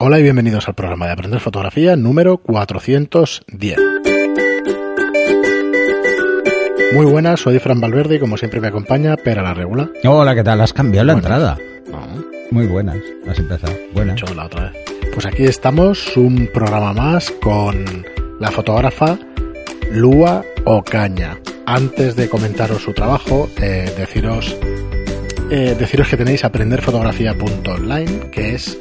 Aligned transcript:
Hola 0.00 0.20
y 0.20 0.22
bienvenidos 0.22 0.68
al 0.68 0.74
programa 0.74 1.06
de 1.06 1.12
Aprender 1.12 1.40
Fotografía 1.40 1.96
número 1.96 2.38
410. 2.38 3.76
Muy 6.94 7.04
buenas, 7.06 7.40
soy 7.40 7.58
Fran 7.58 7.80
Valverde 7.80 8.16
y 8.16 8.18
como 8.20 8.36
siempre 8.36 8.60
me 8.60 8.68
acompaña 8.68 9.16
Pera 9.16 9.42
la 9.42 9.54
Regula. 9.54 9.90
Hola, 10.04 10.34
¿qué 10.36 10.44
tal? 10.44 10.60
¿Has 10.60 10.72
cambiado 10.72 11.04
la 11.06 11.14
Buenas. 11.14 11.30
entrada? 11.30 11.58
No, 11.90 12.24
Muy 12.52 12.66
buenas, 12.66 12.96
has 13.28 13.38
empezado. 13.40 13.74
Buenas. 13.92 14.22
la 14.36 14.46
otra 14.46 14.70
vez. 14.70 14.84
Pues 15.12 15.26
aquí 15.26 15.44
estamos, 15.44 16.16
un 16.16 16.48
programa 16.54 16.92
más 16.92 17.30
con 17.42 17.84
la 18.38 18.50
fotógrafa 18.52 19.18
Lua 19.90 20.44
Ocaña. 20.64 21.38
Antes 21.66 22.14
de 22.14 22.28
comentaros 22.28 22.82
su 22.82 22.92
trabajo, 22.94 23.50
eh, 23.60 23.92
deciros, 23.96 24.56
eh, 25.50 25.74
deciros 25.78 26.08
que 26.08 26.16
tenéis 26.16 26.44
aprenderfotografía.online, 26.44 28.30
que 28.30 28.54
es 28.54 28.78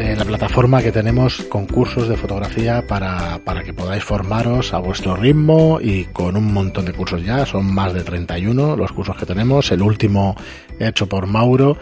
la 0.00 0.24
plataforma 0.24 0.82
que 0.82 0.92
tenemos 0.92 1.42
con 1.42 1.66
cursos 1.66 2.08
de 2.08 2.16
fotografía 2.16 2.86
para, 2.86 3.38
para 3.44 3.62
que 3.62 3.74
podáis 3.74 4.02
formaros 4.02 4.72
a 4.72 4.78
vuestro 4.78 5.14
ritmo 5.14 5.78
y 5.80 6.04
con 6.06 6.36
un 6.38 6.52
montón 6.52 6.86
de 6.86 6.94
cursos 6.94 7.22
ya, 7.22 7.44
son 7.44 7.72
más 7.72 7.92
de 7.92 8.02
31 8.02 8.76
los 8.76 8.92
cursos 8.92 9.14
que 9.16 9.26
tenemos, 9.26 9.70
el 9.72 9.82
último 9.82 10.34
hecho 10.78 11.06
por 11.06 11.26
Mauro, 11.26 11.76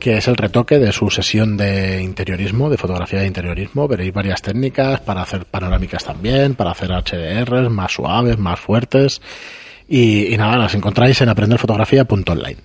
que 0.00 0.16
es 0.16 0.28
el 0.28 0.36
retoque 0.36 0.78
de 0.78 0.92
su 0.92 1.10
sesión 1.10 1.58
de 1.58 2.02
interiorismo, 2.02 2.70
de 2.70 2.78
fotografía 2.78 3.20
de 3.20 3.26
interiorismo, 3.26 3.86
veréis 3.86 4.14
varias 4.14 4.40
técnicas 4.40 5.00
para 5.00 5.20
hacer 5.20 5.44
panorámicas 5.44 6.04
también, 6.04 6.54
para 6.54 6.70
hacer 6.70 6.90
HDRs 6.90 7.70
más 7.70 7.92
suaves, 7.92 8.38
más 8.38 8.58
fuertes, 8.58 9.20
y, 9.86 10.32
y 10.32 10.36
nada, 10.38 10.56
las 10.56 10.74
encontráis 10.74 11.20
en 11.20 11.28
aprenderfotografía.online. 11.28 12.56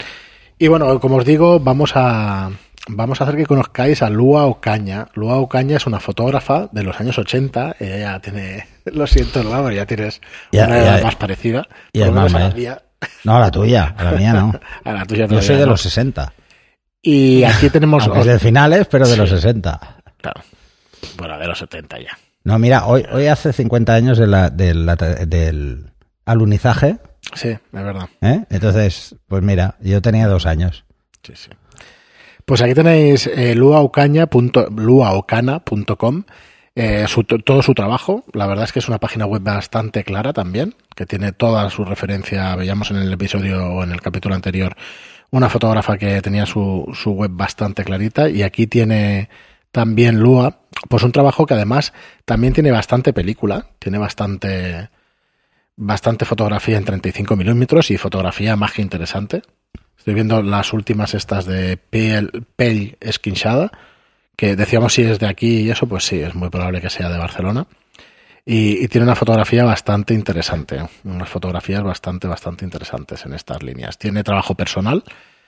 Y 0.60 0.68
bueno, 0.68 0.98
como 1.02 1.18
os 1.18 1.26
digo, 1.26 1.60
vamos 1.60 1.92
a, 1.96 2.52
vamos 2.88 3.20
a 3.22 3.24
hacer 3.26 3.36
que 3.38 3.46
conozcáis 3.46 4.02
a 4.02 4.10
Lua 4.10 4.46
Ocaña. 4.46 5.08
Lua 5.14 5.36
Ocaña 5.38 5.78
es 5.78 5.86
una 5.88 6.00
fotógrafa 6.00 6.70
de 6.72 6.84
los 6.84 7.00
años 7.00 7.18
80. 7.18 7.76
Ella 7.80 7.98
ya 7.98 8.20
tiene, 8.20 8.68
lo 8.86 9.08
siento, 9.08 9.44
Lua, 9.44 9.58
pero 9.64 9.72
ya 9.72 9.86
tienes 9.86 10.22
Ya, 10.52 10.68
una 10.68 10.80
edad 10.80 11.04
más 11.04 11.16
parecida. 11.16 11.68
Y 11.92 12.02
a 12.02 12.08
la 12.12 12.26
¿eh? 12.28 12.78
No, 13.26 13.36
a 13.36 13.40
la 13.40 13.52
tuya, 13.52 13.94
a 13.98 14.04
la 14.06 14.12
mía 14.14 14.34
no. 14.34 14.54
A 14.86 14.94
la 14.94 15.06
tuya 15.06 15.26
Yo 15.28 15.42
soy 15.42 15.56
de 15.58 15.66
no. 15.66 15.72
los 15.72 15.82
60. 15.82 16.34
Y 17.02 17.44
aquí 17.44 17.70
tenemos... 17.70 18.08
Es 18.16 18.26
de 18.26 18.40
finales, 18.40 18.88
pero 18.90 19.08
de 19.08 19.18
los 19.18 19.30
Sí. 19.30 19.36
60. 19.36 19.80
Claro. 20.22 20.42
Bueno, 21.18 21.38
de 21.38 21.48
los 21.48 21.60
70 21.60 22.00
ya. 22.00 22.18
No, 22.46 22.58
mira, 22.60 22.86
hoy, 22.86 23.06
hoy 23.12 23.28
hace 23.28 23.52
50 23.54 23.94
años 23.94 24.18
de 24.18 24.28
la- 24.28 24.50
de 24.50 24.74
la- 24.74 24.96
del 24.96 25.92
alunizaje, 26.26 26.98
Sí, 27.36 27.50
es 27.50 27.60
verdad. 27.72 28.10
¿eh? 28.22 28.46
Entonces, 28.50 29.16
pues 29.28 29.42
mira, 29.44 29.76
yo 29.82 30.02
tenía 30.02 30.28
dos 30.28 30.46
años. 30.46 30.84
Sí, 31.24 31.34
sí. 31.36 31.50
Pues 32.46 32.62
aquí 32.62 32.74
tenéis 32.74 33.28
eh, 33.28 33.56
luaocana.com, 33.56 36.24
eh, 36.76 37.06
todo 37.46 37.62
su 37.62 37.74
trabajo. 37.74 38.26
La 38.34 38.48
verdad 38.48 38.66
es 38.66 38.74
que 38.74 38.80
es 38.80 38.88
una 38.88 39.00
página 39.00 39.26
web 39.26 39.42
bastante 39.42 40.04
clara 40.04 40.34
también, 40.34 40.76
que 40.96 41.06
tiene 41.06 41.32
toda 41.32 41.70
su 41.70 41.86
referencia. 41.86 42.56
Veíamos 42.56 42.92
en 42.92 42.98
el 42.98 43.14
episodio 43.14 43.66
o 43.66 43.84
en 43.84 43.92
el 43.92 44.02
capítulo 44.02 44.36
anterior 44.36 44.76
una 45.32 45.50
fotógrafa 45.50 45.98
que 45.98 46.22
tenía 46.22 46.46
su, 46.46 46.86
su 46.94 47.12
web 47.12 47.32
bastante 47.34 47.84
clarita 47.84 48.30
y 48.30 48.44
aquí 48.44 48.68
tiene 48.68 49.30
también 49.72 50.20
Lua, 50.20 50.60
pues 50.90 51.02
un 51.02 51.12
trabajo 51.12 51.48
que 51.48 51.56
además 51.56 51.94
también 52.26 52.54
tiene 52.54 52.72
bastante 52.72 53.14
película, 53.14 53.68
tiene 53.80 53.98
bastante 53.98 54.90
bastante 55.76 56.26
fotografía 56.26 56.78
en 56.78 56.86
35 56.86 57.36
milímetros 57.36 57.90
y 57.90 57.98
fotografía 57.98 58.56
más 58.56 58.74
que 58.74 58.84
interesante. 58.84 59.42
Estoy 60.04 60.16
viendo 60.16 60.42
las 60.44 60.74
últimas 60.74 61.14
estas 61.14 61.46
de 61.46 61.78
Pell, 61.78 62.30
Pell 62.58 62.98
Esquinchada, 63.00 63.72
que 64.36 64.58
decíamos 64.58 64.94
si 64.96 65.04
es 65.04 65.18
de 65.18 65.28
aquí 65.28 65.62
y 65.62 65.70
eso, 65.72 65.88
pues 65.88 66.04
sí, 66.06 66.20
es 66.20 66.36
muy 66.36 66.50
probable 66.50 66.82
que 66.82 66.90
sea 66.90 67.08
de 67.08 67.18
Barcelona. 67.18 67.68
Y, 68.46 68.84
y 68.84 68.90
tiene 68.90 69.06
una 69.06 69.16
fotografía 69.16 69.64
bastante 69.64 70.14
interesante, 70.14 70.86
unas 71.06 71.30
fotografías 71.30 71.82
bastante, 71.84 72.28
bastante 72.28 72.66
interesantes 72.66 73.26
en 73.26 73.34
estas 73.34 73.64
líneas. 73.64 73.98
Tiene 73.98 74.26
trabajo 74.26 74.56
personal, 74.56 75.06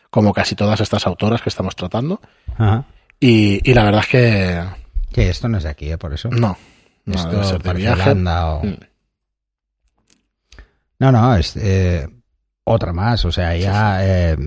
como 0.10 0.32
casi 0.32 0.56
todas 0.56 0.80
estas 0.80 1.06
autoras 1.06 1.42
que 1.42 1.50
estamos 1.50 1.76
tratando. 1.76 2.22
Ajá. 2.58 2.86
Y, 3.20 3.60
y 3.70 3.74
la 3.74 3.84
verdad 3.84 4.04
es 4.06 4.08
que 4.08 4.64
Que 5.12 5.28
esto 5.28 5.50
no 5.50 5.58
es 5.58 5.66
de 5.66 5.70
aquí, 5.72 5.92
¿eh? 5.92 5.98
Por 5.98 6.14
eso. 6.14 6.30
no. 6.30 6.58
no 7.04 7.14
esto 7.16 7.30
debe 7.30 7.44
ser 7.44 7.62
de 7.62 7.74
viaje. 7.74 8.10
O- 8.12 8.62
Mm. 8.64 8.78
No, 11.00 11.12
no, 11.12 11.36
es 11.36 11.58
eh, 11.58 12.08
otra 12.66 12.92
más. 12.92 13.24
O 13.24 13.32
sea, 13.32 13.56
ya 13.56 14.00
eh, 14.06 14.38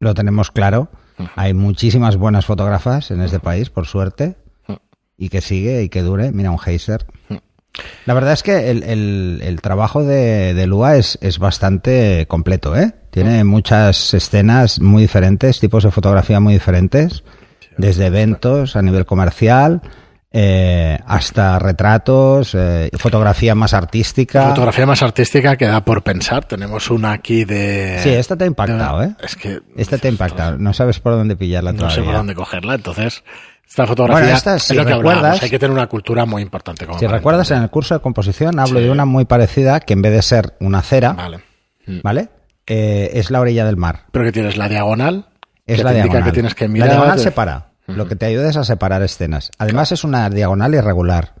lo 0.00 0.14
tenemos 0.14 0.50
claro. 0.50 0.88
Hay 1.34 1.52
muchísimas 1.54 2.16
buenas 2.16 2.46
fotógrafas 2.46 3.10
en 3.10 3.20
este 3.22 3.40
país, 3.40 3.68
por 3.70 3.86
suerte, 3.86 4.36
y 5.18 5.28
que 5.30 5.40
sigue 5.40 5.82
y 5.82 5.88
que 5.88 6.02
dure. 6.02 6.30
Mira, 6.32 6.50
un. 6.50 7.06
Ujú. 7.30 7.40
La 8.06 8.14
verdad 8.14 8.32
es 8.32 8.42
que 8.42 8.70
el, 8.70 8.82
el- 8.84 9.40
el 9.42 9.60
trabajo 9.60 10.02
de, 10.02 10.54
de 10.54 10.66
Lua 10.66 10.96
es, 10.96 11.18
es 11.20 11.38
bastante 11.38 12.26
completo, 12.26 12.74
¿eh? 12.76 12.94
Tiene 13.10 13.44
muchas 13.44 14.12
escenas 14.14 14.80
muy 14.80 15.02
diferentes, 15.02 15.60
tipos 15.60 15.84
de 15.84 15.90
fotografía 15.90 16.38
muy 16.40 16.54
diferentes, 16.54 17.22
desde 17.78 18.06
eventos 18.06 18.76
a 18.76 18.82
nivel 18.82 19.04
comercial 19.06 19.80
eh, 20.38 20.98
hasta 21.06 21.58
retratos, 21.58 22.54
eh, 22.54 22.90
fotografía 22.98 23.54
más 23.54 23.72
artística. 23.72 24.48
Fotografía 24.50 24.84
más 24.84 25.02
artística 25.02 25.56
que 25.56 25.64
da 25.66 25.82
por 25.82 26.02
pensar. 26.02 26.44
Tenemos 26.44 26.90
una 26.90 27.12
aquí 27.12 27.46
de. 27.46 27.98
Sí, 28.02 28.10
esta 28.10 28.36
te 28.36 28.44
ha 28.44 28.46
impactado, 28.46 29.00
de- 29.00 29.06
¿eh? 29.06 29.10
Es 29.24 29.34
que. 29.34 29.60
Esta 29.76 29.96
te 29.96 30.08
ha 30.08 30.10
impactado. 30.10 30.58
No 30.58 30.74
sabes 30.74 31.00
por 31.00 31.12
dónde 31.12 31.36
pillarla 31.36 31.72
No 31.72 31.78
sé 31.78 31.84
todavía. 31.84 32.04
por 32.04 32.14
dónde 32.16 32.34
cogerla. 32.34 32.74
Entonces, 32.74 33.24
esta 33.66 33.86
fotografía. 33.86 34.24
Bueno, 34.24 34.36
esta, 34.36 34.58
si 34.58 34.74
es 34.74 34.76
lo 34.76 34.84
que 34.84 34.94
recuerdas- 34.94 35.42
Hay 35.42 35.48
que 35.48 35.58
tener 35.58 35.72
una 35.72 35.86
cultura 35.86 36.26
muy 36.26 36.42
importante. 36.42 36.84
Como 36.84 36.98
Si 36.98 37.06
para 37.06 37.16
recuerdas, 37.16 37.50
en 37.52 37.62
el 37.62 37.70
curso 37.70 37.94
de 37.94 38.00
composición 38.00 38.58
hablo 38.58 38.78
Sí. 38.80 38.84
de 38.84 38.90
una 38.90 39.06
muy 39.06 39.24
parecida 39.24 39.80
que 39.80 39.94
en 39.94 40.02
vez 40.02 40.12
de 40.12 40.20
ser 40.20 40.52
una 40.60 40.82
cera, 40.82 41.14
Vale. 41.14 41.38
Mm. 41.86 42.00
¿vale? 42.02 42.28
Eh, 42.66 43.12
es 43.14 43.30
la 43.30 43.40
orilla 43.40 43.64
del 43.64 43.78
mar. 43.78 44.00
Pero 44.12 44.24
que 44.26 44.32
tienes 44.32 44.58
la 44.58 44.68
diagonal. 44.68 45.28
Es 45.66 45.78
que 45.78 45.84
la 45.84 45.90
te 45.92 45.96
indica 45.96 46.12
diagonal. 46.12 46.24
que 46.30 46.32
tienes 46.34 46.54
que 46.54 46.68
mirar. 46.68 46.88
La 46.88 46.94
diagonal 46.94 47.18
Lo 47.86 48.08
que 48.08 48.16
te 48.16 48.26
ayuda 48.26 48.50
es 48.50 48.56
a 48.56 48.64
separar 48.64 49.02
escenas. 49.02 49.50
Además 49.58 49.92
es 49.92 50.04
una 50.04 50.28
diagonal 50.30 50.74
irregular. 50.74 51.34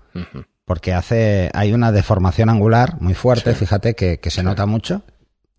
Porque 0.64 0.92
hace, 0.94 1.50
hay 1.54 1.72
una 1.72 1.92
deformación 1.92 2.48
angular 2.50 3.00
muy 3.00 3.14
fuerte, 3.14 3.54
fíjate, 3.54 3.94
que, 3.94 4.18
que 4.18 4.30
se 4.30 4.42
nota 4.42 4.66
mucho. 4.66 5.02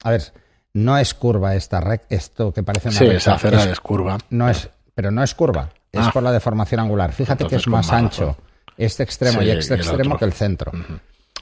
A 0.04 0.12
ver, 0.12 0.34
no 0.74 0.98
es 0.98 1.14
curva 1.14 1.56
esta 1.56 1.80
rec, 1.80 2.04
esto 2.10 2.54
que 2.54 2.62
parece 2.64 2.90
una 2.90 2.98
Sí, 2.98 3.06
recta, 3.06 3.18
esa 3.18 3.34
acera 3.36 3.64
es- 3.64 3.72
es 3.72 3.80
curva. 3.80 4.18
no 4.30 4.50
es, 4.50 4.70
pero 4.94 5.10
no 5.12 5.24
es 5.24 5.34
curva, 5.34 5.70
es 5.92 6.06
Ah. 6.08 6.12
por 6.14 6.24
la 6.24 6.32
deformación 6.32 6.82
angular. 6.82 7.14
Fíjate 7.14 7.44
Entonces, 7.44 7.64
que 7.66 7.70
es 7.70 7.72
más 7.72 7.92
ancho 7.92 8.38
este 8.78 9.04
extremo 9.04 9.40
Sí, 9.40 9.46
y 9.46 9.50
este 9.52 9.76
y 9.76 9.78
extremo 9.78 10.16
otro. 10.16 10.20
que 10.20 10.26
el 10.26 10.34
centro. 10.34 10.72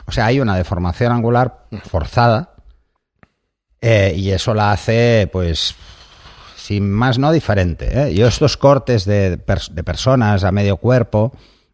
O 0.05 0.11
sea, 0.11 0.27
hay 0.27 0.39
una 0.39 0.55
deformación 0.55 1.11
angular 1.11 1.65
forzada 1.89 2.51
eh, 3.81 4.13
y 4.15 4.31
eso 4.31 4.53
la 4.53 4.71
hace, 4.71 5.29
pues, 5.31 5.75
sin 6.65 6.91
más 6.91 7.19
no 7.19 7.31
diferente. 7.31 7.89
¿eh? 7.91 8.15
Yo 8.15 8.27
estos 8.27 8.57
cortes 8.57 9.05
de, 9.05 9.37
de 9.37 9.83
personas 9.83 10.43
a 10.43 10.51
medio 10.51 10.77
cuerpo 10.77 11.31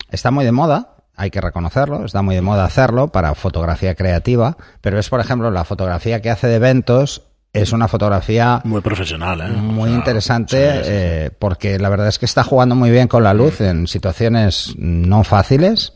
está 0.10 0.32
muy 0.32 0.44
de 0.44 0.52
moda, 0.52 0.96
hay 1.16 1.32
que 1.32 1.40
reconocerlo, 1.40 2.04
está 2.06 2.22
muy 2.22 2.36
de 2.36 2.42
moda 2.42 2.66
hacerlo 2.66 3.08
para 3.08 3.34
fotografía 3.36 3.96
creativa, 3.96 4.58
pero 4.82 5.00
es, 5.00 5.08
por 5.08 5.22
ejemplo, 5.22 5.50
la 5.50 5.64
fotografía 5.64 6.22
que 6.22 6.30
hace 6.30 6.48
de 6.48 6.56
eventos 6.56 7.22
es 7.54 7.72
una 7.72 7.88
fotografía 7.88 8.62
Muy 8.66 8.82
profesional, 8.82 9.40
¿eh? 9.42 9.48
muy 9.48 9.84
O 9.84 9.86
sea, 9.88 9.96
interesante 9.96 10.72
sí, 10.72 10.78
sí, 10.80 10.84
sí. 10.84 10.90
eh, 10.94 11.32
porque 11.40 11.80
la 11.80 11.90
verdad 11.90 12.08
es 12.08 12.20
que 12.20 12.26
está 12.26 12.44
jugando 12.44 12.76
muy 12.76 12.92
bien 12.92 13.08
con 13.08 13.24
la 13.24 13.34
luz 13.34 13.62
en 13.62 13.88
situaciones 13.88 14.74
no 14.78 15.24
fáciles. 15.24 15.94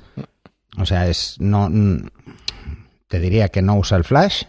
O 0.77 0.85
sea, 0.85 1.07
es 1.07 1.35
no 1.39 1.69
te 3.07 3.19
diría 3.19 3.49
que 3.49 3.61
no 3.61 3.75
usa 3.77 3.97
el 3.97 4.03
flash, 4.03 4.43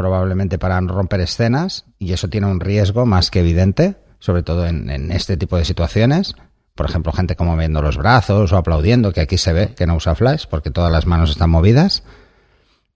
probablemente 0.00 0.58
para 0.58 0.80
romper 0.80 1.20
escenas 1.20 1.84
y 1.98 2.12
eso 2.14 2.28
tiene 2.28 2.46
un 2.46 2.58
riesgo 2.60 3.04
más 3.06 3.30
que 3.30 3.40
evidente, 3.40 3.96
sobre 4.18 4.42
todo 4.42 4.66
en, 4.66 4.88
en 4.90 5.12
este 5.12 5.36
tipo 5.36 5.56
de 5.58 5.64
situaciones. 5.66 6.34
Por 6.74 6.88
ejemplo, 6.88 7.12
gente 7.12 7.36
como 7.36 7.52
moviendo 7.52 7.82
los 7.82 7.98
brazos 7.98 8.50
o 8.52 8.56
aplaudiendo, 8.56 9.12
que 9.12 9.20
aquí 9.20 9.36
se 9.36 9.52
ve 9.52 9.74
que 9.74 9.86
no 9.86 9.96
usa 9.96 10.14
flash 10.14 10.44
porque 10.48 10.70
todas 10.70 10.90
las 10.90 11.04
manos 11.06 11.30
están 11.30 11.50
movidas. 11.50 12.02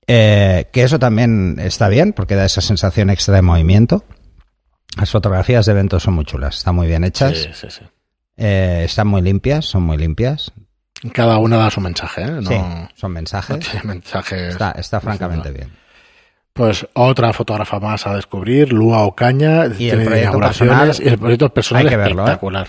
Eh, 0.07 0.69
que 0.73 0.83
eso 0.83 0.99
también 0.99 1.57
está 1.61 1.89
bien 1.89 2.13
porque 2.13 2.35
da 2.37 2.45
esa 2.47 2.61
sensación 2.61 3.11
extra 3.11 3.35
de 3.37 3.43
movimiento. 3.43 4.05
Las 4.97 5.11
fotografías 5.11 5.67
de 5.67 5.73
eventos 5.73 6.03
son 6.03 6.15
muy 6.15 6.25
chulas, 6.25 6.57
están 6.59 6.75
muy 6.77 6.87
bien 6.87 7.05
hechas, 7.05 7.37
Sí, 7.37 7.49
sí, 7.53 7.67
sí. 7.71 7.81
eh, 8.37 8.83
están 8.85 9.09
muy 9.09 9.23
limpias, 9.23 9.65
son 9.67 9.83
muy 9.83 9.97
limpias. 9.99 10.53
Cada 11.13 11.39
una 11.39 11.57
da 11.59 11.71
su 11.71 11.81
mensaje, 11.81 12.23
¿eh? 12.23 12.31
No, 12.31 12.49
Sí, 12.51 12.57
son 12.95 13.13
mensajes. 13.13 13.75
no 13.75 13.81
mensajes. 13.85 14.53
Está, 14.53 14.71
está 14.73 15.01
francamente 15.01 15.51
bien. 15.51 15.71
Pues 16.55 16.87
otra 16.95 17.33
fotógrafa 17.33 17.81
más 17.81 18.07
a 18.07 18.15
descubrir, 18.15 18.73
Lua 18.73 19.03
Ocaña, 19.03 19.67
Y 19.67 19.71
tiene 19.91 20.05
el 20.05 20.23
inauguraciones 20.23 20.77
personal, 20.77 21.07
y 21.07 21.09
el 21.13 21.19
proyecto 21.19 21.49
personal 21.53 21.89
que 21.89 21.97
verlo, 21.97 22.23
¿eh? 22.23 22.25
espectacular. 22.25 22.69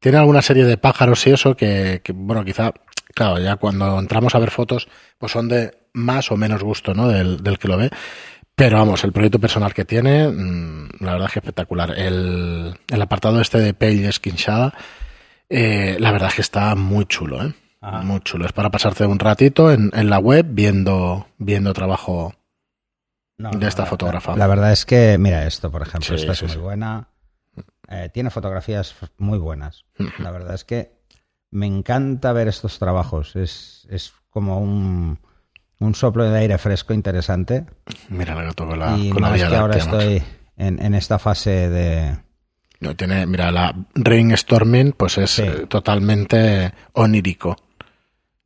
Tiene 0.00 0.18
alguna 0.18 0.42
serie 0.42 0.64
de 0.64 0.76
pájaros 0.76 1.26
y 1.26 1.30
eso 1.30 1.56
que, 1.56 2.00
que, 2.02 2.12
bueno, 2.12 2.44
quizá, 2.44 2.72
claro, 3.14 3.38
ya 3.38 3.56
cuando 3.56 3.98
entramos 3.98 4.34
a 4.34 4.40
ver 4.40 4.50
fotos, 4.50 4.88
pues 5.18 5.30
son 5.32 5.48
de 5.48 5.70
más 5.92 6.30
o 6.32 6.36
menos 6.36 6.62
gusto, 6.64 6.94
¿no? 6.94 7.08
Del, 7.08 7.42
del 7.44 7.58
que 7.58 7.68
lo 7.68 7.76
ve. 7.76 7.90
Pero 8.56 8.78
vamos, 8.78 9.04
el 9.04 9.12
proyecto 9.12 9.38
personal 9.38 9.72
que 9.72 9.84
tiene, 9.84 10.28
mm, 10.28 10.88
la 11.00 11.12
verdad 11.12 11.28
es 11.28 11.32
que 11.34 11.38
espectacular. 11.38 11.96
El, 11.96 12.74
el 12.88 13.02
apartado 13.02 13.40
este 13.40 13.58
de 13.58 13.72
Pale 13.72 14.08
Esquinchada 14.08 14.74
Eh, 15.48 15.96
la 16.00 16.10
verdad 16.10 16.30
es 16.30 16.34
que 16.34 16.42
está 16.42 16.74
muy 16.74 17.04
chulo, 17.06 17.40
¿eh? 17.44 17.52
Muy 18.02 18.18
chulo. 18.20 18.46
Es 18.46 18.52
para 18.52 18.70
pasarte 18.70 19.06
un 19.06 19.20
ratito 19.20 19.70
en, 19.70 19.92
en 19.94 20.10
la 20.10 20.18
web 20.18 20.44
viendo, 20.48 21.28
viendo 21.38 21.72
trabajo 21.72 22.34
de 23.38 23.66
esta 23.66 23.86
fotógrafa. 23.86 24.36
La, 24.36 24.46
verdad 24.46 24.72
es 24.72 24.84
que, 24.84 25.18
mira 25.18 25.46
esto, 25.46 25.70
por 25.70 25.82
ejemplo, 25.82 26.14
esta 26.14 26.32
es 26.32 26.42
muy 26.42 26.56
buena. 26.56 27.08
Eh, 27.88 28.10
tiene 28.12 28.30
fotografías 28.30 28.94
muy 29.18 29.38
buenas. 29.38 29.84
La 30.18 30.30
verdad 30.30 30.54
es 30.54 30.64
que 30.64 30.92
me 31.50 31.66
encanta 31.66 32.32
ver 32.32 32.48
estos 32.48 32.78
trabajos. 32.78 33.36
Es, 33.36 33.86
es 33.90 34.12
como 34.30 34.58
un, 34.58 35.18
un 35.78 35.94
soplo 35.94 36.24
de 36.24 36.38
aire 36.38 36.58
fresco 36.58 36.94
interesante. 36.94 37.66
Mira 38.08 38.34
la 38.34 38.48
que 38.48 38.54
con 38.54 38.78
la, 38.78 38.96
y 38.96 39.10
con 39.10 39.22
la 39.22 39.30
más 39.30 39.42
que 39.42 39.56
ahora 39.56 39.76
estoy 39.76 40.22
en, 40.56 40.82
en, 40.82 40.94
esta 40.94 41.18
fase 41.18 41.68
de... 41.68 42.18
No, 42.80 42.94
tiene, 42.94 43.26
mira, 43.26 43.50
la 43.50 43.74
Storming 44.36 44.92
pues 44.92 45.18
es 45.18 45.38
eh, 45.38 45.66
totalmente 45.68 46.72
onírico. 46.92 47.56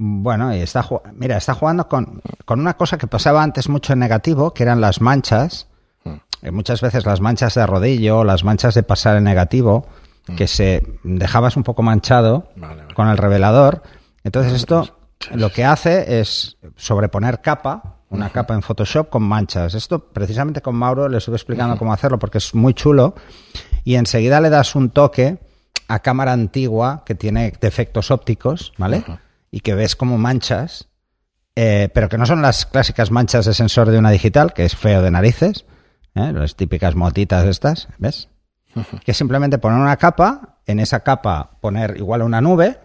Bueno, 0.03 0.57
y 0.57 0.61
está, 0.61 0.83
mira, 1.13 1.37
está 1.37 1.53
jugando 1.53 1.87
con, 1.87 2.23
con, 2.47 2.59
una 2.59 2.75
cosa 2.75 2.97
que 2.97 3.07
pasaba 3.07 3.43
antes 3.43 3.69
mucho 3.69 3.93
en 3.93 3.99
negativo, 3.99 4.55
que 4.55 4.63
eran 4.63 4.81
las 4.81 5.03
manchas. 5.03 5.67
Hmm. 6.05 6.15
Eh, 6.41 6.51
muchas 6.51 6.81
veces 6.81 7.05
las 7.05 7.21
manchas 7.21 7.55
de 7.55 7.67
rodillo, 7.67 8.25
las 8.25 8.43
manchas 8.43 8.75
de 8.75 8.83
pasar 8.83 9.19
en 9.19 9.25
negativo, 9.25 9.87
hmm. 10.27 10.37
que 10.37 10.47
se 10.47 10.87
dejabas 11.05 11.59
un 11.59 11.65
poco 11.65 11.83
manchado 11.83 12.49
con 12.95 13.09
el 13.09 13.19
revelador. 13.19 13.83
Entonces 14.25 14.55
esto 14.55 14.89
lo 15.33 15.53
que 15.53 15.67
hace 15.67 16.21
es 16.21 16.57
sobreponer 16.77 17.43
capa, 17.43 17.99
una 18.09 18.31
capa 18.31 18.55
en 18.55 18.63
Photoshop 18.63 19.11
con 19.11 19.23
manchas. 19.23 19.75
Esto 19.75 19.99
precisamente 19.99 20.63
con 20.63 20.77
Mauro 20.77 21.11
le 21.11 21.19
estuve 21.19 21.37
explicando 21.37 21.77
cómo 21.77 21.93
hacerlo 21.93 22.19
porque 22.19 22.39
es 22.39 22.55
muy 22.55 22.73
chulo 22.73 23.15
y 23.85 23.97
enseguida 23.97 24.41
le 24.41 24.49
das 24.49 24.75
un 24.75 24.89
toque 24.89 25.37
a 25.89 25.99
cámara 25.99 26.33
antigua 26.33 27.03
que 27.05 27.15
tiene 27.15 27.53
defectos 27.61 28.11
ópticos, 28.11 28.73
¿vale? 28.79 29.05
Y 29.51 29.61
que 29.61 29.75
ves 29.75 29.97
como 29.97 30.19
manchas, 30.19 30.89
eh, 31.57 31.89
pero 31.93 32.09
que 32.09 32.19
no 32.19 32.27
son 32.27 32.43
las 32.43 32.67
clásicas 32.67 33.11
manchas 33.11 33.47
de 33.47 33.55
sensor 33.55 33.91
de 33.91 33.99
una 33.99 34.11
digital, 34.11 34.53
que 34.53 34.65
es 34.65 34.77
feo 34.77 35.03
de 35.03 35.11
narices, 35.11 35.67
¿eh? 36.15 36.33
las 36.33 36.57
típicas 36.57 36.95
motitas 36.95 37.47
estas, 37.47 37.89
¿ves? 37.99 38.29
Que 39.05 39.15
simplemente 39.15 39.59
poner 39.59 39.81
una 39.81 39.97
capa, 39.97 40.61
en 40.67 40.79
esa 40.79 41.01
capa 41.01 41.59
poner 41.61 41.97
igual 41.97 42.23
una 42.23 42.41
nube, 42.41 42.79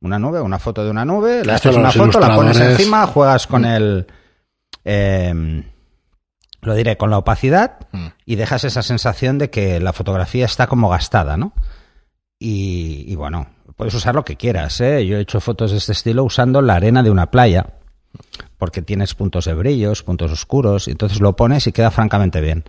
una 0.00 0.18
nube, 0.18 0.40
una 0.40 0.58
foto 0.58 0.84
de 0.84 0.90
una 0.90 1.04
nube, 1.04 1.44
le 1.44 1.52
haces 1.52 1.76
una 1.76 1.92
foto, 1.92 2.18
la 2.18 2.34
pones 2.34 2.58
encima, 2.58 3.06
juegas 3.06 3.46
con 3.46 3.62
mm. 3.62 3.66
el... 3.66 4.06
Eh, 4.84 5.64
lo 6.62 6.74
diré, 6.74 6.96
con 6.96 7.10
la 7.10 7.18
opacidad 7.18 7.78
mm. 7.90 8.06
y 8.24 8.36
dejas 8.36 8.64
esa 8.64 8.82
sensación 8.82 9.38
de 9.38 9.50
que 9.50 9.80
la 9.80 9.92
fotografía 9.92 10.44
está 10.44 10.68
como 10.68 10.88
gastada, 10.88 11.36
¿no? 11.36 11.52
Y, 12.44 13.14
bueno, 13.14 13.46
puedes 13.76 13.94
usar 13.94 14.16
lo 14.16 14.24
que 14.24 14.36
quieras, 14.36 14.80
¿eh? 14.80 15.06
Yo 15.06 15.16
he 15.16 15.20
hecho 15.20 15.40
fotos 15.40 15.70
de 15.70 15.76
este 15.76 15.92
estilo 15.92 16.24
usando 16.24 16.60
la 16.60 16.74
arena 16.74 17.04
de 17.04 17.10
una 17.10 17.30
playa, 17.30 17.74
porque 18.58 18.82
tienes 18.82 19.14
puntos 19.14 19.44
de 19.44 19.54
brillos, 19.54 20.02
puntos 20.02 20.32
oscuros, 20.32 20.88
y 20.88 20.90
entonces 20.90 21.20
lo 21.20 21.36
pones 21.36 21.68
y 21.68 21.72
queda 21.72 21.92
francamente 21.92 22.40
bien. 22.40 22.64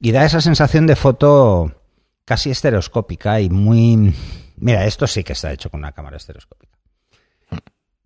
Y 0.00 0.12
da 0.12 0.24
esa 0.24 0.40
sensación 0.40 0.86
de 0.86 0.96
foto 0.96 1.74
casi 2.24 2.50
estereoscópica 2.50 3.40
y 3.40 3.50
muy... 3.50 4.14
Mira, 4.56 4.86
esto 4.86 5.06
sí 5.06 5.22
que 5.22 5.34
está 5.34 5.52
hecho 5.52 5.68
con 5.68 5.80
una 5.80 5.92
cámara 5.92 6.16
estereoscópica. 6.16 6.78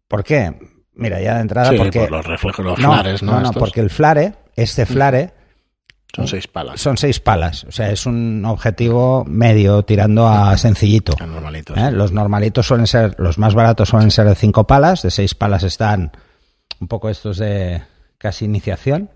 ¿Por 0.09 0.25
qué? 0.25 0.59
Mira, 0.95 1.21
ya 1.21 1.37
de 1.37 1.43
entrada 1.43 1.71
porque... 1.77 2.01
por 2.01 2.11
los 2.11 2.27
reflejos, 2.27 2.65
los 2.65 2.79
flares, 2.79 3.23
¿no? 3.23 3.33
No, 3.33 3.41
no, 3.43 3.53
porque 3.53 3.81
el 3.81 3.91
flare, 3.91 4.35
este 4.57 4.87
flare... 4.87 5.35
Son 6.15 6.29
seis 6.29 6.47
palas. 6.47 6.81
Son 6.81 6.97
seis 6.99 7.21
palas. 7.21 7.65
O 7.65 7.73
sea, 7.73 7.91
es 7.91 8.05
un 8.05 8.45
objetivo 8.45 9.25
medio 9.27 9.83
tirando 9.83 10.29
a 10.29 10.57
sencillito. 10.59 11.15
Normalitos. 11.25 11.77
¿Eh? 11.79 11.91
Los 11.91 12.13
normalitos 12.13 12.67
suelen 12.67 12.87
ser, 12.87 13.15
los 13.19 13.39
más 13.39 13.55
baratos 13.55 13.89
suelen 13.89 14.11
ser 14.11 14.27
de 14.27 14.35
cinco 14.35 14.67
palas. 14.67 15.03
De 15.03 15.11
seis 15.11 15.35
palas 15.35 15.63
están 15.63 16.13
un 16.81 16.89
poco 16.89 17.09
estos 17.09 17.39
de 17.39 17.83
casi 18.19 18.45
iniciación. 18.45 19.11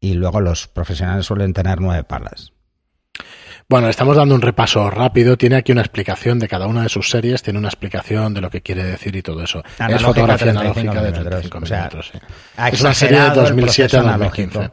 Y 0.00 0.14
luego 0.14 0.40
los 0.40 0.66
profesionales 0.66 1.26
suelen 1.26 1.52
tener 1.52 1.80
nueve 1.80 2.04
palas. 2.04 2.53
Bueno, 3.68 3.88
estamos 3.88 4.16
dando 4.16 4.34
un 4.34 4.42
repaso 4.42 4.90
rápido. 4.90 5.38
Tiene 5.38 5.56
aquí 5.56 5.72
una 5.72 5.80
explicación 5.80 6.38
de 6.38 6.48
cada 6.48 6.66
una 6.66 6.82
de 6.82 6.88
sus 6.88 7.08
series, 7.08 7.42
tiene 7.42 7.58
una 7.58 7.68
explicación 7.68 8.34
de 8.34 8.40
lo 8.40 8.50
que 8.50 8.60
quiere 8.60 8.84
decir 8.84 9.16
y 9.16 9.22
todo 9.22 9.42
eso. 9.42 9.62
es 9.88 10.02
fotografía 10.02 10.50
analógica 10.50 11.02
de 11.02 11.12
35 11.12 11.60
minutos. 11.60 12.12
Es 12.72 12.80
una 12.80 12.94
serie 12.94 13.20
de 13.20 13.30
2007 13.30 13.96
a 13.96 14.02
2015. 14.18 14.70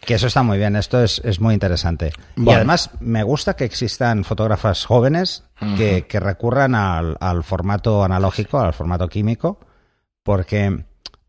Que 0.00 0.14
eso 0.14 0.26
está 0.26 0.42
muy 0.42 0.58
bien, 0.58 0.76
esto 0.76 1.02
es, 1.02 1.22
es 1.24 1.40
muy 1.40 1.54
interesante. 1.54 2.12
Y 2.36 2.50
además 2.50 2.90
me 3.00 3.22
gusta 3.22 3.54
que 3.54 3.64
existan 3.64 4.24
fotógrafas 4.24 4.84
jóvenes 4.84 5.44
que, 5.76 6.06
que 6.06 6.20
recurran 6.20 6.74
al, 6.74 7.16
al 7.20 7.44
formato 7.44 8.04
analógico, 8.04 8.60
al 8.60 8.74
formato 8.74 9.08
químico, 9.08 9.60
porque 10.22 10.84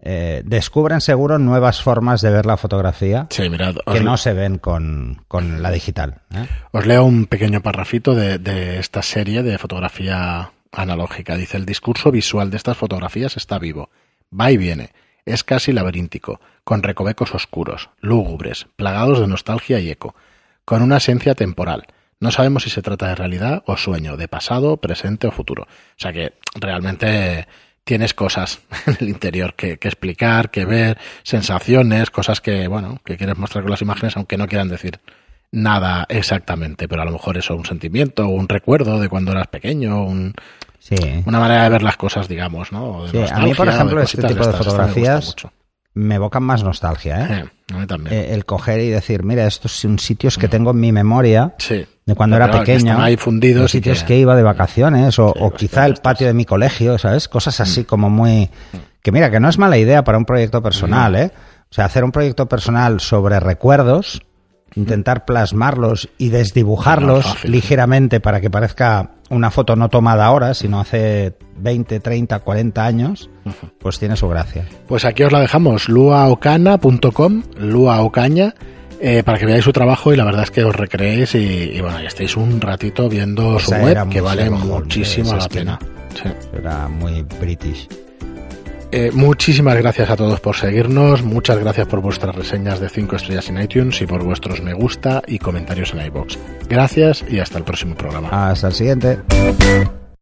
eh, 0.08 0.44
descubren 0.46 1.02
seguro 1.02 1.40
nuevas 1.40 1.82
formas 1.82 2.22
de 2.22 2.30
ver 2.30 2.46
la 2.46 2.58
fotografía 2.58 3.28
que 3.28 4.02
no 4.02 4.18
se 4.18 4.34
ven 4.34 4.60
con, 4.60 5.26
la 5.32 5.72
digital. 5.72 6.22
¿eh? 6.32 6.46
Os 6.72 6.86
leo 6.86 7.04
un 7.04 7.26
pequeño 7.26 7.62
parrafito 7.62 8.14
de, 8.14 8.38
de 8.38 8.78
esta 8.78 9.02
serie 9.02 9.42
de 9.42 9.58
fotografía 9.58 10.52
analógica. 10.72 11.36
Dice, 11.36 11.58
el 11.58 11.66
discurso 11.66 12.12
visual 12.12 12.52
de 12.52 12.58
estas 12.58 12.78
fotografías 12.78 13.36
está 13.36 13.58
vivo, 13.58 13.90
va 14.32 14.52
y 14.52 14.58
viene, 14.58 14.92
es 15.26 15.44
casi 15.44 15.74
laberíntico, 15.74 16.40
con 16.64 16.84
recovecos 16.84 17.34
oscuros, 17.34 17.90
lúgubres, 18.00 18.68
plagados 18.76 19.20
de 19.20 19.28
nostalgia 19.28 19.80
y 19.80 19.90
eco, 19.90 20.14
con 20.66 20.84
una 20.84 20.98
esencia 20.98 21.34
temporal. 21.34 21.88
No 22.20 22.32
sabemos 22.32 22.64
si 22.64 22.70
se 22.70 22.82
trata 22.82 23.08
de 23.08 23.16
realidad 23.16 23.64
o 23.66 23.76
sueño, 23.76 24.18
de 24.18 24.28
pasado, 24.28 24.78
presente 24.78 25.28
o 25.28 25.32
futuro. 25.32 25.64
O 25.64 25.98
sea 25.98 26.14
que 26.14 26.34
realmente 26.54 27.48
tienes 27.86 28.14
cosas 28.14 28.60
en 28.88 28.98
el 29.00 29.08
interior 29.08 29.54
que, 29.54 29.74
explicar, 29.74 30.52
que 30.52 30.66
ver, 30.66 30.98
sensaciones, 31.24 32.10
cosas 32.10 32.42
que, 32.42 32.68
bueno, 32.68 33.00
que 33.06 33.16
quieres 33.16 33.38
mostrar 33.38 33.64
con 33.64 33.72
las 33.72 33.82
imágenes, 33.82 34.18
aunque 34.18 34.38
no 34.38 34.48
quieran 34.48 34.68
decir 34.68 35.00
nada 35.52 36.06
exactamente, 36.10 36.90
pero 36.90 37.04
a 37.04 37.06
lo 37.06 37.12
mejor 37.12 37.38
eso, 37.38 37.56
un 37.56 37.66
sentimiento, 37.66 38.28
un 38.28 38.50
recuerdo 38.50 39.00
de 39.00 39.08
cuando 39.08 39.32
eras 39.32 39.48
pequeño, 39.48 40.04
un, 40.04 40.34
una 41.26 41.40
manera 41.40 41.64
de 41.64 41.70
ver 41.70 41.84
las 41.84 41.96
cosas, 41.96 42.28
digamos, 42.28 42.74
¿no? 42.74 43.08
sí, 43.08 43.20
a 43.32 43.40
mí, 43.40 43.54
por 43.54 43.70
ejemplo, 43.70 44.02
este 44.02 44.28
tipo 44.28 44.46
de, 44.46 44.54
fotografías 44.54 45.36
me 45.96 46.16
evocan 46.16 46.44
más 46.44 46.64
nostalgia, 46.64 47.26
¿eh? 47.26 47.46
a 47.74 47.78
mí 47.80 47.88
también. 47.88 48.16
Eh, 48.16 48.34
el 48.34 48.46
coger 48.46 48.80
y 48.82 48.90
decir, 48.90 49.24
mira, 49.24 49.48
estos 49.48 49.72
son 49.72 49.98
sitios 49.98 50.38
que 50.38 50.48
tengo 50.48 50.72
en 50.72 50.80
mi 50.80 50.92
memoria. 50.92 51.56
Sí 51.58 51.86
de 52.06 52.14
cuando 52.14 52.36
era 52.36 52.52
pequeño, 52.52 53.02
ahí 53.02 53.18
fundidos 53.18 53.64
los 53.64 53.72
sitios 53.72 54.04
que... 54.04 54.18
iba 54.18 54.36
de 54.36 54.44
vacaciones 54.44 55.18
o, 55.18 55.34
quizá 55.58 55.86
el 55.88 55.96
patio 55.96 56.28
de 56.28 56.34
mi 56.34 56.46
colegio, 56.46 56.98
¿sabes? 57.00 57.28
Cosas 57.28 57.60
así 57.60 57.82
mm. 57.82 57.86
como 57.86 58.10
muy... 58.10 58.50
Que 59.02 59.12
mira, 59.12 59.32
que 59.32 59.40
no 59.40 59.50
es 59.50 59.58
mala 59.58 59.78
idea 59.78 60.04
para 60.04 60.18
un 60.18 60.26
proyecto 60.26 60.62
personal, 60.62 61.16
¿eh? 61.16 61.32
O 61.70 61.74
sea, 61.74 61.86
hacer 61.86 62.04
un 62.04 62.12
proyecto 62.12 62.48
personal 62.48 63.00
sobre 63.00 63.40
recuerdos, 63.40 64.22
intentar 64.76 65.26
plasmarlos 65.26 66.10
y 66.18 66.30
desdibujarlos 66.30 67.44
ligeramente 67.46 68.20
para 68.20 68.42
que 68.42 68.50
parezca 68.50 69.12
una 69.30 69.50
foto 69.52 69.76
no 69.76 69.90
tomada 69.90 70.26
ahora, 70.26 70.54
sino 70.54 70.80
hace 70.80 71.34
20, 71.58 72.00
30, 72.00 72.40
40 72.40 72.86
años, 72.86 73.30
pues 73.80 74.00
tiene 74.00 74.16
su 74.16 74.28
gracia. 74.28 74.66
Pues 74.88 75.06
aquí 75.06 75.24
os 75.24 75.32
la 75.32 75.40
dejamos, 75.40 75.90
luaocana.com, 75.90 77.44
luaocaña 77.58 78.54
eh, 79.02 79.24
para 79.24 79.38
que 79.38 79.46
veáis 79.46 79.64
su 79.64 79.74
trabajo 79.74 80.14
y 80.14 80.18
la 80.18 80.26
verdad 80.26 80.44
es 80.44 80.52
que 80.52 80.64
os 80.64 80.76
recreéis 80.76 81.36
y, 81.36 81.80
bueno, 81.82 82.00
ya 82.02 82.08
estéis 82.08 82.38
un 82.38 82.62
ratito 82.62 83.10
viendo 83.10 83.60
su 83.60 83.72
web 83.72 84.10
que 84.10 84.22
vale 84.22 84.50
muchísimo 84.50 85.36
la 85.36 85.48
pena. 85.48 85.80
Era 86.54 86.88
muy 86.88 87.24
british. 87.40 87.88
Eh, 88.92 89.12
muchísimas 89.14 89.76
gracias 89.78 90.10
a 90.10 90.16
todos 90.16 90.40
por 90.40 90.56
seguirnos, 90.56 91.24
muchas 91.24 91.60
gracias 91.60 91.88
por 91.88 92.02
vuestras 92.02 92.36
reseñas 92.36 92.80
de 92.80 92.90
5 92.90 93.16
estrellas 93.16 93.50
en 93.50 93.62
iTunes 93.62 94.02
y 94.02 94.06
por 94.06 94.24
vuestros 94.24 94.62
me 94.62 94.74
gusta 94.74 95.22
y 95.28 95.40
comentarios 95.40 95.94
en 95.94 96.06
iBox. 96.06 96.38
Gracias 96.70 97.24
y 97.28 97.40
hasta 97.40 97.58
el 97.58 97.64
próximo 97.64 97.96
programa. 97.96 98.52
Hasta 98.52 98.68
el 98.68 98.74
siguiente. 98.74 99.20